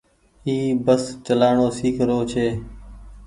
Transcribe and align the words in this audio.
اي 0.45 0.55
بس 0.85 1.03
چلآڻو 1.25 1.67
سيک 1.77 1.95
رو 2.09 2.19
ڇي۔ 2.31 2.47